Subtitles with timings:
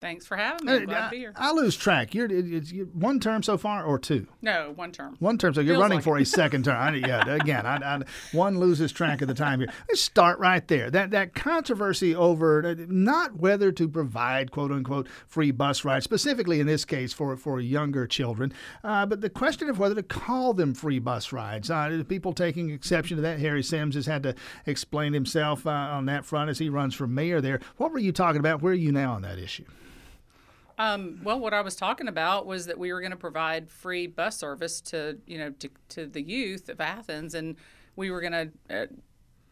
[0.00, 0.72] Thanks for having me.
[0.72, 1.34] I'm glad I, to be here.
[1.36, 2.14] I lose track.
[2.14, 4.26] You're, it's, you one term so far or two?
[4.40, 5.16] No, one term.
[5.18, 5.52] One term.
[5.52, 6.22] So you're Feels running like for it.
[6.22, 6.76] a second term.
[6.76, 8.00] I, yeah, again, I, I,
[8.32, 9.68] one loses track of the time here.
[9.90, 10.90] Let's start right there.
[10.90, 16.60] That that controversy over uh, not whether to provide quote unquote free bus rides, specifically
[16.60, 20.54] in this case for for younger children, uh, but the question of whether to call
[20.54, 21.70] them free bus rides.
[21.70, 23.38] Uh, people taking exception to that.
[23.38, 27.06] Harry Sims has had to explain himself uh, on that front as he runs for
[27.06, 27.60] mayor there.
[27.76, 28.62] What were you talking about?
[28.62, 29.64] Where are you now on that issue?
[30.80, 34.06] Um, well, what I was talking about was that we were going to provide free
[34.06, 37.56] bus service to you know to, to the youth of Athens, and
[37.96, 38.50] we were going to.
[38.70, 38.86] Uh,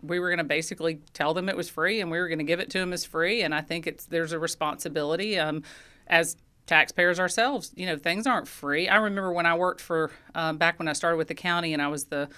[0.00, 2.44] we were going to basically tell them it was free, and we were going to
[2.44, 3.42] give it to them as free.
[3.42, 5.64] And I think it's there's a responsibility um,
[6.06, 7.72] as taxpayers ourselves.
[7.76, 8.88] You know, things aren't free.
[8.88, 11.82] I remember when I worked for um, back when I started with the county, and
[11.82, 12.30] I was the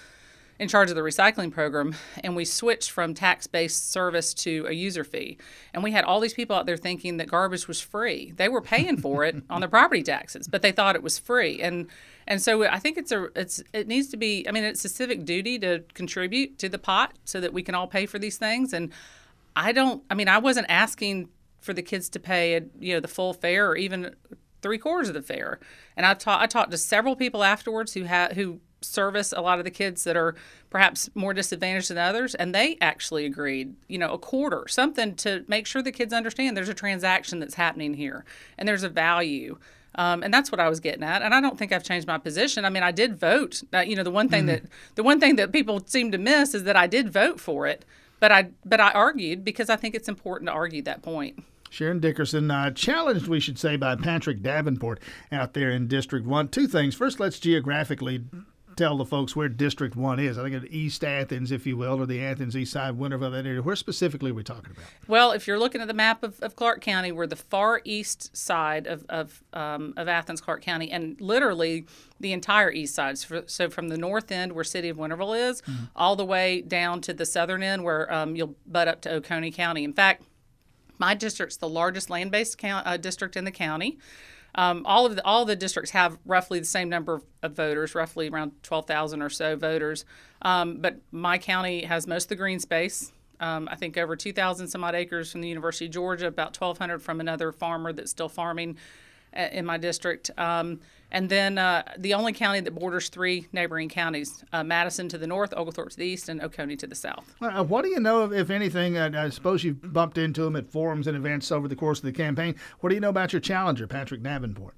[0.61, 4.73] in charge of the recycling program, and we switched from tax based service to a
[4.73, 5.39] user fee.
[5.73, 8.31] And we had all these people out there thinking that garbage was free.
[8.35, 11.59] They were paying for it on their property taxes, but they thought it was free.
[11.63, 11.87] And
[12.27, 14.47] and so I think it's a it's it needs to be.
[14.47, 17.73] I mean, it's a civic duty to contribute to the pot so that we can
[17.73, 18.71] all pay for these things.
[18.71, 18.91] And
[19.55, 20.03] I don't.
[20.11, 23.67] I mean, I wasn't asking for the kids to pay you know the full fare
[23.67, 24.15] or even
[24.61, 25.59] three quarters of the fare.
[25.97, 29.59] And I taught I talked to several people afterwards who had who service a lot
[29.59, 30.35] of the kids that are
[30.69, 35.45] perhaps more disadvantaged than others and they actually agreed you know a quarter something to
[35.47, 38.25] make sure the kids understand there's a transaction that's happening here
[38.57, 39.57] and there's a value
[39.95, 41.21] um, and that's what I was getting at.
[41.21, 42.65] And I don't think I've changed my position.
[42.65, 43.61] I mean, I did vote.
[43.73, 44.63] Uh, you know, the one thing that
[44.95, 47.83] the one thing that people seem to miss is that I did vote for it,
[48.19, 51.43] but I but I argued because I think it's important to argue that point.
[51.69, 54.99] Sharon Dickerson, uh, challenged, we should say, by Patrick Davenport
[55.31, 56.49] out there in District 1.
[56.49, 56.95] Two things.
[56.95, 58.25] First, let's geographically
[58.81, 60.39] tell the folks where District 1 is.
[60.39, 63.45] I think it's East Athens, if you will, or the Athens East Side, Winterville, that
[63.45, 63.61] area.
[63.61, 64.85] Where specifically are we talking about?
[65.07, 68.35] Well, if you're looking at the map of, of Clarke County, we're the far east
[68.35, 71.85] side of of, um, of Athens, Clarke County, and literally
[72.19, 73.19] the entire east side.
[73.19, 75.61] So, so from the north end, where City of Winterville is,
[75.95, 79.51] all the way down to the southern end, where um, you'll butt up to Oconee
[79.51, 79.83] County.
[79.83, 80.23] In fact,
[80.97, 83.99] my district's the largest land-based count, uh, district in the county.
[84.55, 87.95] Um, all of the all the districts have roughly the same number of, of voters,
[87.95, 90.05] roughly around twelve thousand or so voters.
[90.41, 93.11] Um, but my county has most of the green space.
[93.39, 96.53] Um, I think over two thousand some odd acres from the University of Georgia, about
[96.53, 98.77] twelve hundred from another farmer that's still farming
[99.35, 100.31] uh, in my district.
[101.11, 105.27] And then uh, the only county that borders three neighboring counties: uh, Madison to the
[105.27, 107.35] north, Oglethorpe to the east, and Oconee to the south.
[107.41, 108.97] Uh, what do you know, if, if anything?
[108.97, 112.05] Uh, I suppose you've bumped into him at forums and events over the course of
[112.05, 112.55] the campaign.
[112.79, 114.77] What do you know about your challenger, Patrick Davenport?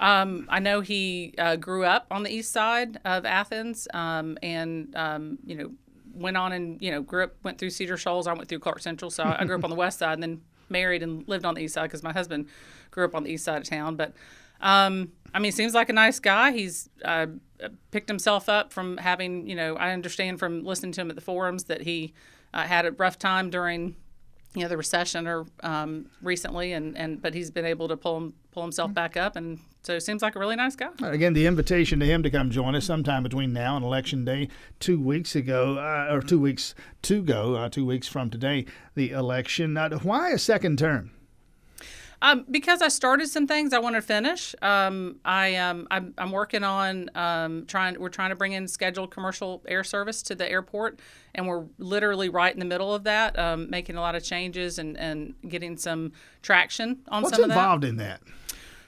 [0.00, 4.94] Um, I know he uh, grew up on the east side of Athens, um, and
[4.96, 5.70] um, you know
[6.14, 8.26] went on and you know grew up, went through Cedar Shoals.
[8.26, 10.40] I went through Clarke Central, so I grew up on the west side, and then
[10.68, 12.48] married and lived on the east side because my husband
[12.90, 13.96] grew up on the east side of town.
[13.96, 14.12] But
[14.64, 16.52] um, I mean, seems like a nice guy.
[16.52, 17.26] He's uh,
[17.90, 21.22] picked himself up from having, you know, I understand from listening to him at the
[21.22, 22.14] forums that he
[22.52, 23.96] uh, had a rough time during,
[24.54, 28.16] you know, the recession or um, recently, and, and but he's been able to pull
[28.16, 30.88] him, pull himself back up, and so seems like a really nice guy.
[31.02, 34.48] Again, the invitation to him to come join us sometime between now and Election Day,
[34.80, 38.64] two weeks ago, uh, or two weeks to go, uh, two weeks from today,
[38.94, 39.76] the election.
[39.76, 41.10] Uh, why a second term?
[42.24, 44.54] Um, because I started some things I want to finish.
[44.62, 48.00] Um, I um, I'm, I'm working on um, trying.
[48.00, 51.00] We're trying to bring in scheduled commercial air service to the airport,
[51.34, 54.78] and we're literally right in the middle of that, um, making a lot of changes
[54.78, 57.58] and, and getting some traction on What's some of that.
[57.58, 58.22] involved in that?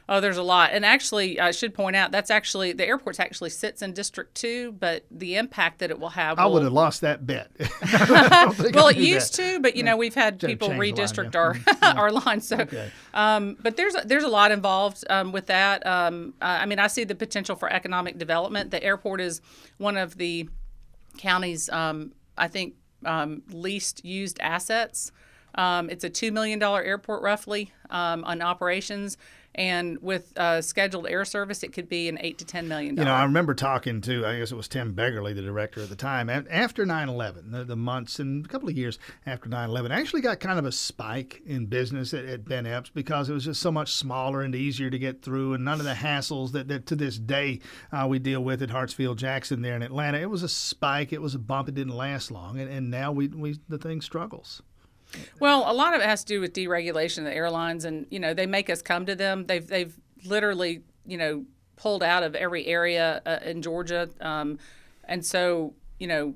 [0.09, 0.71] Oh, there's a lot.
[0.73, 4.73] And actually, I should point out that's actually the airport actually sits in District 2,
[4.73, 6.39] but the impact that it will have.
[6.39, 7.51] I will- would have lost that bet.
[8.75, 11.41] well, it used to, but you know we've had people the line, redistrict yeah.
[11.41, 11.57] our
[11.97, 12.41] our line.
[12.41, 12.91] So, Okay.
[13.15, 15.85] um, but there's there's a lot involved um, with that.
[15.87, 18.71] Um, I mean, I see the potential for economic development.
[18.71, 19.41] The airport is
[19.79, 20.49] one of the
[21.19, 22.75] county's, um, I think,
[23.05, 25.11] um, least used assets.
[25.57, 29.17] Um, it's a two million dollar airport roughly um, on operations,
[29.57, 32.97] and with uh, scheduled air service, it could be an eight to ten million.
[32.97, 35.89] You know, I remember talking to, I guess it was Tim Beggerly, the director at
[35.89, 39.71] the time, after 9 11, the, the months and a couple of years after 9
[39.71, 43.33] 11, actually got kind of a spike in business at, at Ben Epps because it
[43.33, 46.53] was just so much smaller and easier to get through and none of the hassles
[46.53, 47.61] that, that to this day
[47.93, 50.19] uh, we deal with at Hartsfield Jackson there in Atlanta.
[50.19, 53.11] It was a spike, it was a bump, it didn't last long, and, and now
[53.13, 54.63] we, we the thing struggles.
[55.41, 58.19] Well, a lot of it has to do with deregulation of the airlines, and you
[58.19, 59.47] know they make us come to them.
[59.47, 61.45] They've they've literally you know
[61.77, 64.59] pulled out of every area uh, in Georgia, um,
[65.05, 66.35] and so you know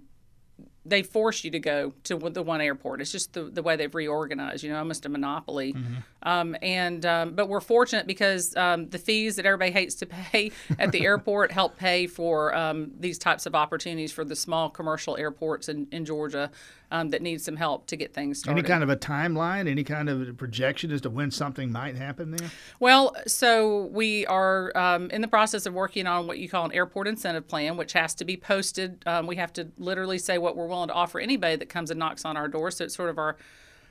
[0.84, 3.00] they force you to go to the one airport.
[3.00, 5.74] It's just the, the way they've reorganized, you know, almost a monopoly
[6.22, 10.52] Um, and um, but we're fortunate because um, the fees that everybody hates to pay
[10.78, 15.16] at the airport help pay for um, these types of opportunities for the small commercial
[15.16, 16.50] airports in, in Georgia
[16.92, 18.58] um, that need some help to get things started.
[18.58, 22.32] Any kind of a timeline, any kind of projection as to when something might happen
[22.32, 22.50] there?
[22.80, 26.72] Well, so we are um, in the process of working on what you call an
[26.72, 29.04] airport incentive plan, which has to be posted.
[29.24, 32.24] we have to literally say what we're willing to offer anybody that comes and knocks
[32.24, 32.70] on our door.
[32.70, 33.36] So it's sort of our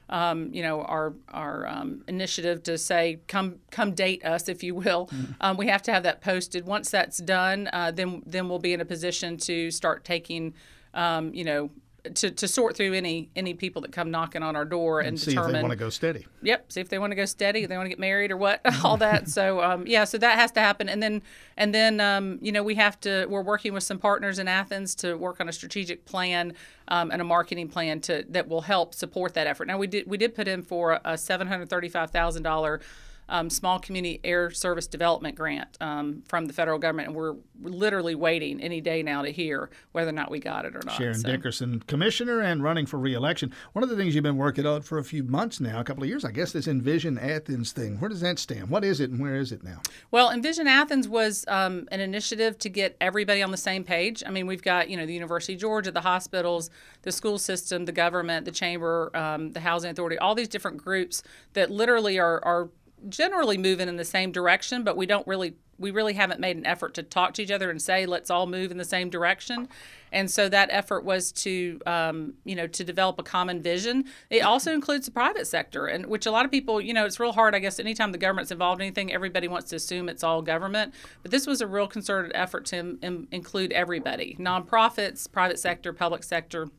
[0.10, 4.76] um, you know, our our um, initiative to say come come date us, if you
[4.76, 5.08] will.
[5.08, 5.34] Mm-hmm.
[5.42, 6.66] Um, we have to have that posted.
[6.66, 10.54] Once that's done, uh, then then we'll be in a position to start taking,
[10.94, 11.70] um, you know,
[12.10, 15.20] to, to sort through any any people that come knocking on our door and, and
[15.20, 16.28] see determine if they want to go steady.
[16.42, 18.38] Yep, see if they want to go steady, if they want to get married or
[18.38, 19.30] what, all that.
[19.30, 21.22] so um, yeah, so that has to happen, and then
[21.58, 23.26] and then um, you know we have to.
[23.28, 26.54] We're working with some partners in Athens to work on a strategic plan
[26.88, 29.68] um, and a marketing plan to that will help support that effort.
[29.68, 32.82] Now we did we did put in for a seven hundred thirty five thousand dollar
[33.30, 38.16] um, small community air service development grant um, from the federal government, and we're literally
[38.16, 40.96] waiting any day now to hear whether or not we got it or not.
[40.96, 41.30] Sharon so.
[41.30, 43.54] Dickerson, commissioner and running for reelection.
[43.74, 46.04] One of the things you've been working on for a few months now, a couple
[46.04, 48.00] of years, I guess, this Envision Athens thing.
[48.00, 48.70] Where does that stand?
[48.70, 49.82] What is it, and where is it now?
[50.12, 54.24] Well, Envision Athens was um, an initiative to get everybody on the same page.
[54.26, 56.70] I mean, we've got you know the University of Georgia, the hospitals,
[57.04, 61.24] the school system, the government, the chamber, um, the housing authority, all these different groups
[61.54, 62.70] that literally are are
[63.08, 66.66] generally moving in the same direction, but we don't really we really haven't made an
[66.66, 69.70] effort to talk to each other and say let's all move in the same direction.
[70.12, 74.06] And so that effort was to um, you know to develop a common vision.
[74.30, 77.20] It also includes the private sector, and which a lot of people you know it's
[77.20, 77.56] real hard.
[77.56, 80.94] I guess anytime the government's involved in anything, everybody wants to assume it's all government.
[81.22, 82.98] But this was a real concerted effort to
[83.32, 86.70] include everybody: nonprofits, private sector, public sector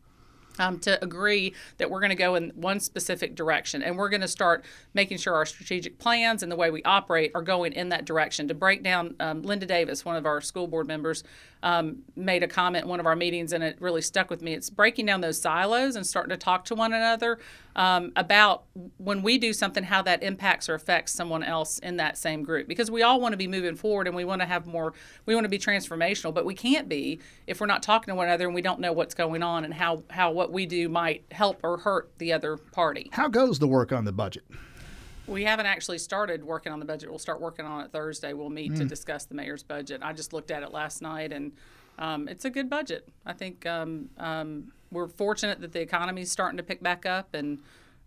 [0.60, 4.20] um, to agree that we're going to go in one specific direction and we're going
[4.20, 4.64] to start
[4.94, 8.46] making sure our strategic plans and the way we operate are going in that direction.
[8.48, 11.24] To break down, um, Linda Davis, one of our school board members,
[11.62, 14.52] um, made a comment in one of our meetings and it really stuck with me.
[14.52, 17.38] It's breaking down those silos and starting to talk to one another
[17.76, 18.64] um, about
[18.98, 22.68] when we do something, how that impacts or affects someone else in that same group.
[22.68, 24.92] Because we all want to be moving forward and we want to have more,
[25.26, 28.26] we want to be transformational, but we can't be if we're not talking to one
[28.26, 31.24] another and we don't know what's going on and how, how what we do might
[31.30, 33.08] help or hurt the other party.
[33.12, 34.44] How goes the work on the budget?
[35.26, 37.08] We haven't actually started working on the budget.
[37.08, 38.32] We'll start working on it Thursday.
[38.32, 38.78] We'll meet mm.
[38.78, 40.00] to discuss the mayor's budget.
[40.02, 41.52] I just looked at it last night and
[42.00, 43.08] um, it's a good budget.
[43.24, 47.34] I think um, um, we're fortunate that the economy is starting to pick back up
[47.34, 47.58] and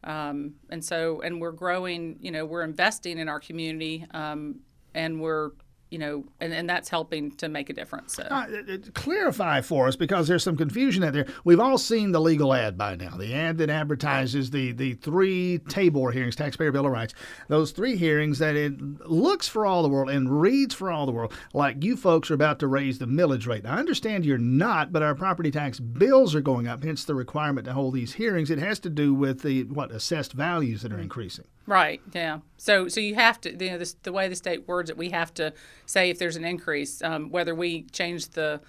[0.03, 2.17] um, and so and we're growing.
[2.19, 4.59] You know, we're investing in our community um,
[4.93, 5.51] and we're
[5.93, 8.15] you know, and, and that's helping to make a difference.
[8.15, 8.23] So.
[8.23, 8.47] Uh,
[8.95, 11.27] clarify for us because there's some confusion out there.
[11.43, 15.59] We've all seen the legal ad by now, the ad that advertises the, the three
[15.69, 17.13] TABOR hearings, Taxpayer Bill of Rights,
[17.47, 21.11] those three hearings that it looks for all the world and reads for all the
[21.11, 23.63] world like you folks are about to raise the millage rate.
[23.63, 27.13] Now, I understand you're not, but our property tax bills are going up, hence the
[27.13, 28.49] requirement to hold these hearings.
[28.49, 31.45] It has to do with the, what, assessed values that are increasing.
[31.65, 32.01] Right.
[32.13, 32.39] Yeah.
[32.57, 35.09] So so you have to you know this, the way the state words it, we
[35.11, 35.53] have to
[35.85, 38.59] say if there's an increase, um, whether we change the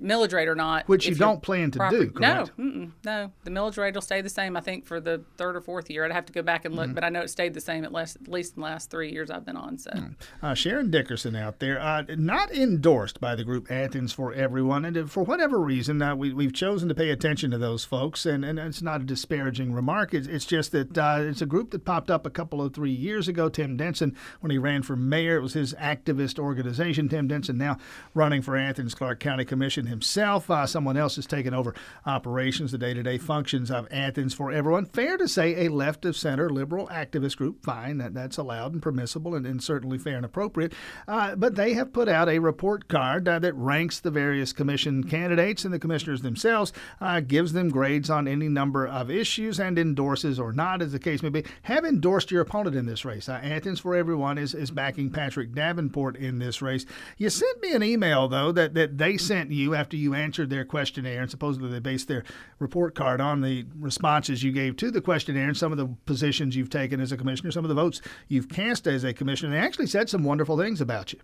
[0.00, 0.88] millage rate or not.
[0.88, 2.52] Which you don't plan to property, do, correct?
[2.56, 3.32] No, no.
[3.44, 6.04] The millage rate will stay the same, I think, for the third or fourth year.
[6.04, 6.94] I'd have to go back and look, mm-hmm.
[6.94, 9.12] but I know it stayed the same at, less, at least in the last three
[9.12, 9.78] years I've been on.
[9.78, 10.14] So, mm.
[10.42, 15.10] uh, Sharon Dickerson out there, uh, not endorsed by the group Athens for Everyone, and
[15.10, 18.58] for whatever reason, uh, we, we've chosen to pay attention to those folks, and, and
[18.58, 20.14] it's not a disparaging remark.
[20.14, 22.90] It's, it's just that uh, it's a group that popped up a couple of three
[22.90, 23.48] years ago.
[23.48, 27.08] Tim Denson, when he ran for mayor, it was his activist organization.
[27.08, 27.76] Tim Denson now
[28.14, 30.50] running for Athens Clarke County Commission himself.
[30.50, 31.74] Uh, someone else has taken over
[32.06, 34.86] operations, the day to day functions of Athens for everyone.
[34.86, 37.62] Fair to say, a left of center liberal activist group.
[37.62, 40.72] Fine, that, that's allowed and permissible and, and certainly fair and appropriate.
[41.06, 45.04] Uh, but they have put out a report card uh, that ranks the various commission
[45.04, 49.78] candidates and the commissioners themselves, uh, gives them grades on any number of issues, and
[49.78, 51.44] endorses or not, as the case may be.
[51.62, 53.28] Have endorsed your opponent in this race.
[53.28, 56.86] Uh, Athens for everyone is, is backing Patrick Davenport in this race.
[57.18, 60.64] You sent me an email, though, that, that they sent you after you answered their
[60.64, 62.22] questionnaire, and supposedly they based their
[62.58, 66.54] report card on the responses you gave to the questionnaire and some of the positions
[66.54, 69.52] you've taken as a commissioner, some of the votes you've cast as a commissioner.
[69.52, 71.20] They actually said some wonderful things about you.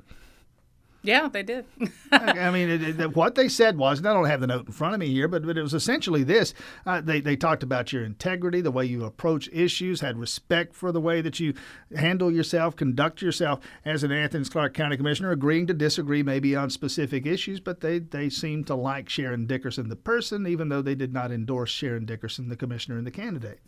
[1.06, 1.66] Yeah, they did.
[2.10, 4.72] I mean, it, it, what they said was, and I don't have the note in
[4.72, 6.52] front of me here, but, but it was essentially this.
[6.84, 10.90] Uh, they, they talked about your integrity, the way you approach issues, had respect for
[10.90, 11.54] the way that you
[11.96, 16.70] handle yourself, conduct yourself as an Athens Clarke County Commissioner, agreeing to disagree maybe on
[16.70, 20.96] specific issues, but they, they seemed to like Sharon Dickerson, the person, even though they
[20.96, 23.60] did not endorse Sharon Dickerson, the commissioner and the candidate.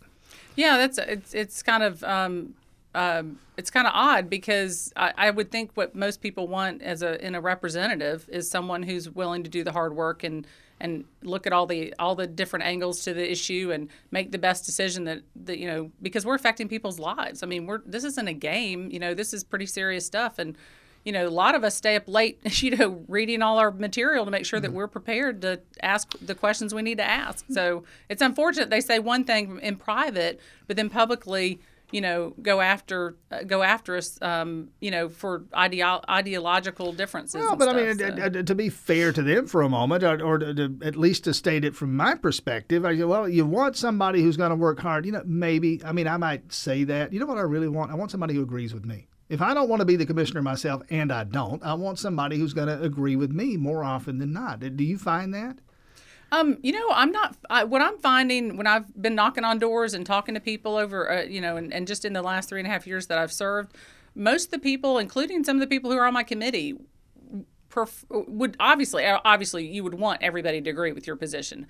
[0.57, 2.02] Yeah, that's it's, it's kind of.
[2.02, 2.54] Um,
[2.95, 7.02] um, it's kind of odd because I, I, would think what most people want as
[7.02, 10.47] a in a representative is someone who's willing to do the hard work and
[10.80, 14.38] and look at all the all the different angles to the issue and make the
[14.38, 17.42] best decision that, that you know because we're affecting people's lives.
[17.42, 18.90] I mean, we're this isn't a game.
[18.90, 20.57] You know, this is pretty serious stuff and
[21.04, 24.25] you know, a lot of us stay up late, you know, reading all our material
[24.25, 24.76] to make sure that mm-hmm.
[24.76, 27.45] we're prepared to ask the questions we need to ask.
[27.50, 32.61] So it's unfortunate they say one thing in private, but then publicly, you know, go
[32.61, 37.40] after uh, go after us, um, you know, for ideo- ideological differences.
[37.40, 38.42] Well, but stuff, I mean, so.
[38.42, 41.35] to be fair to them for a moment, or, or to, to, at least to
[41.35, 44.80] state it from my perspective, I say, well, you want somebody who's going to work
[44.80, 45.07] hard.
[45.07, 45.83] You know, maybe.
[45.85, 47.12] I mean, I might say that.
[47.12, 47.90] You know what I really want?
[47.90, 49.09] I want somebody who agrees with me.
[49.28, 52.38] If I don't want to be the commissioner myself, and I don't, I want somebody
[52.38, 54.61] who's going to agree with me more often than not.
[54.61, 55.59] Do you find that?
[56.30, 57.37] Um, you know, I'm not.
[57.49, 61.11] I, what I'm finding when I've been knocking on doors and talking to people over,
[61.11, 63.18] uh, you know, and, and just in the last three and a half years that
[63.18, 63.75] I've served,
[64.14, 66.75] most of the people, including some of the people who are on my committee,
[67.70, 71.66] perf- would obviously, uh, obviously, you would want everybody to agree with your position.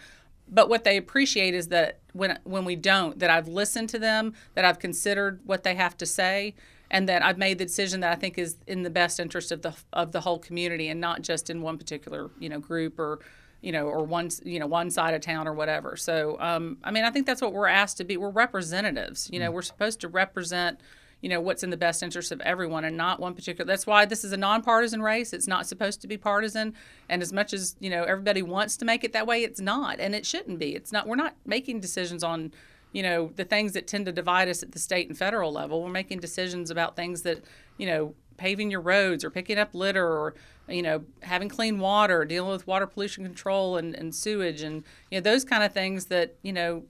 [0.50, 4.34] But what they appreciate is that when when we don't, that I've listened to them,
[4.54, 6.54] that I've considered what they have to say,
[6.90, 9.62] and that I've made the decision that I think is in the best interest of
[9.62, 13.20] the of the whole community and not just in one particular you know group or
[13.60, 15.96] you know or one you know one side of town or whatever.
[15.96, 18.16] So um, I mean I think that's what we're asked to be.
[18.16, 19.28] We're representatives.
[19.32, 19.54] You know mm.
[19.54, 20.80] we're supposed to represent
[21.20, 24.04] you know what's in the best interest of everyone and not one particular that's why
[24.04, 26.72] this is a nonpartisan race it's not supposed to be partisan
[27.08, 29.98] and as much as you know everybody wants to make it that way it's not
[29.98, 32.52] and it shouldn't be it's not we're not making decisions on
[32.92, 35.82] you know, the things that tend to divide us at the state and federal level.
[35.82, 37.44] We're making decisions about things that,
[37.76, 40.35] you know, paving your roads or picking up litter or,
[40.68, 45.18] you know, having clean water, dealing with water pollution control and, and sewage and, you
[45.18, 46.85] know, those kind of things that, you know,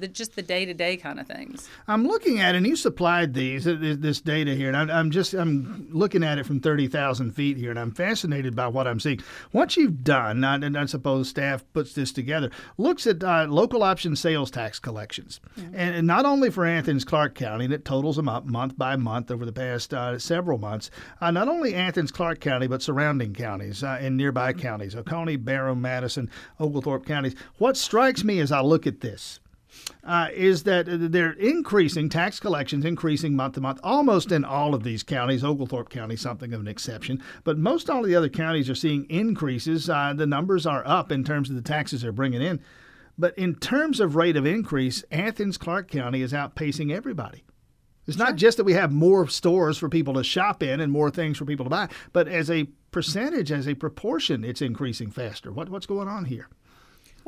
[0.00, 1.68] the, just the day to day kind of things.
[1.86, 6.22] I'm looking at, and you supplied these this data here, and I'm, just I'm looking
[6.22, 9.20] at it from thirty thousand feet here, and I'm fascinated by what I'm seeing.
[9.52, 14.16] What you've done, and I suppose staff puts this together, looks at uh, local option
[14.16, 18.28] sales tax collections, and, and, not only for Athens Clarke County, and it totals them
[18.28, 20.90] up month by month over the past uh, several months.
[21.20, 25.74] Uh, not only Athens Clarke County, but surrounding counties uh, and nearby counties, Oconee, Barrow,
[25.74, 27.34] Madison, Oglethorpe counties.
[27.58, 29.40] What strikes me as I look at this
[30.04, 34.82] uh, is that they're increasing tax collections, increasing month to month, almost in all of
[34.82, 35.44] these counties.
[35.44, 39.04] Oglethorpe County, something of an exception, but most all of the other counties are seeing
[39.10, 39.90] increases.
[39.90, 42.60] Uh, the numbers are up in terms of the taxes they're bringing in,
[43.18, 47.44] but in terms of rate of increase, Athens Clarke County is outpacing everybody.
[48.06, 48.26] It's sure.
[48.26, 51.36] not just that we have more stores for people to shop in and more things
[51.36, 55.52] for people to buy, but as a percentage, as a proportion, it's increasing faster.
[55.52, 56.48] What, what's going on here?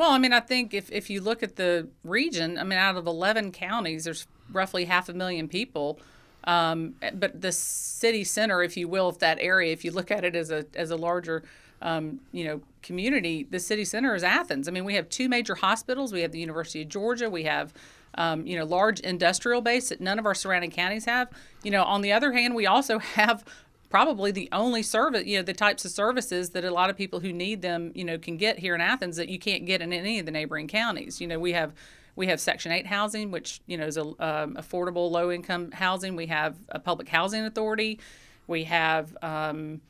[0.00, 2.96] Well, I mean, I think if, if you look at the region, I mean, out
[2.96, 6.00] of 11 counties, there's roughly half a million people.
[6.44, 10.24] Um, but the city center, if you will, of that area, if you look at
[10.24, 11.42] it as a as a larger,
[11.82, 14.68] um, you know, community, the city center is Athens.
[14.68, 16.14] I mean, we have two major hospitals.
[16.14, 17.28] We have the University of Georgia.
[17.28, 17.74] We have
[18.14, 21.28] um, you know, large industrial base that none of our surrounding counties have.
[21.62, 23.44] You know, on the other hand, we also have
[23.90, 27.20] probably the only service, you know, the types of services that a lot of people
[27.20, 29.92] who need them, you know, can get here in Athens that you can't get in
[29.92, 31.20] any of the neighboring counties.
[31.20, 31.74] You know, we have
[32.16, 36.16] we have Section 8 housing, which you know is a um, affordable low income housing.
[36.16, 37.98] We have a public housing authority.
[38.46, 39.80] We have, um,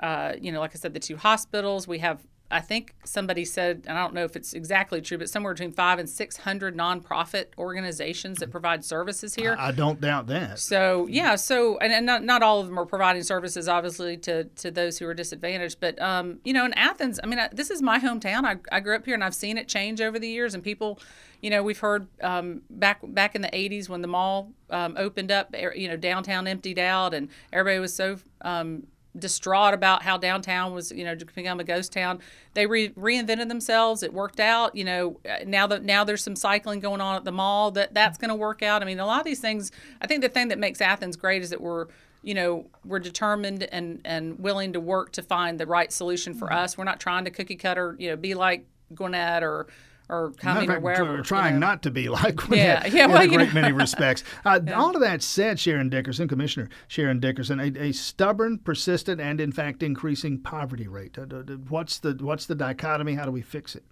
[0.00, 1.86] uh, you know, like I said, the two hospitals.
[1.86, 2.20] We have
[2.50, 5.72] I think somebody said, and I don't know if it's exactly true, but somewhere between
[5.72, 9.56] five and six hundred nonprofit organizations that provide services here.
[9.58, 10.58] I, don't doubt that.
[10.58, 14.44] So yeah, so and, and not, not all of them are providing services, obviously, to
[14.44, 15.80] to those who are disadvantaged.
[15.80, 18.44] But um, you know, in Athens, I mean, I, this is my hometown.
[18.44, 20.54] I, I grew up here, and I've seen it change over the years.
[20.54, 21.00] And people,
[21.40, 25.32] you know, we've heard um, back back in the '80s when the mall um, opened
[25.32, 28.86] up, you know, downtown emptied out, and everybody was so um,
[29.18, 32.20] distraught about how downtown was, you know, to become a ghost town.
[32.54, 34.02] They re- reinvented themselves.
[34.02, 34.74] It worked out.
[34.74, 38.18] You know, now that now there's some cycling going on at the mall, that that's
[38.18, 38.82] going to work out.
[38.82, 39.70] I mean, a lot of these things.
[40.00, 41.86] I think the thing that makes Athens great is that we're
[42.22, 46.48] you know we're determined and and willing to work to find the right solution for
[46.48, 46.58] mm-hmm.
[46.58, 46.76] us.
[46.76, 49.66] We're not trying to cookie cutter, you know, be like Gwinnett or
[50.08, 51.22] or coming fact, or wherever.
[51.22, 51.66] Trying you know.
[51.66, 54.22] not to be like yeah, yeah, well, in a great many respects.
[54.44, 54.74] Uh, yeah.
[54.74, 59.52] All of that said, Sharon Dickerson, Commissioner Sharon Dickerson, a, a stubborn, persistent, and in
[59.52, 61.16] fact increasing poverty rate.
[61.16, 61.24] Uh,
[61.68, 63.14] what's the what's the dichotomy?
[63.14, 63.84] How do we fix it?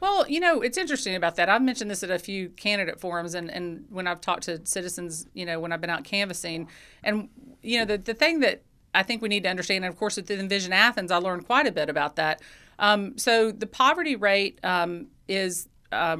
[0.00, 1.48] Well, you know, it's interesting about that.
[1.48, 5.26] I've mentioned this at a few candidate forums, and, and when I've talked to citizens,
[5.34, 6.68] you know, when I've been out canvassing,
[7.02, 7.28] and
[7.60, 8.62] you know, the the thing that
[8.94, 11.66] I think we need to understand, and of course, with Envision Athens, I learned quite
[11.66, 12.40] a bit about that.
[12.78, 16.16] Um, so the poverty rate um, is um,